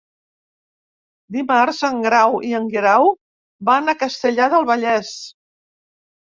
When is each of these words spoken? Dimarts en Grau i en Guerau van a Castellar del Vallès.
Dimarts 1.35 1.81
en 1.89 1.99
Grau 2.05 2.37
i 2.47 2.53
en 2.61 2.65
Guerau 2.71 3.11
van 3.71 3.93
a 3.93 3.95
Castellar 4.05 4.49
del 4.55 4.67
Vallès. 4.73 5.13